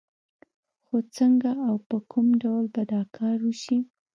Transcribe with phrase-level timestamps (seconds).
[0.85, 3.77] خو څنګه او په کوم ډول به دا کار وشي؟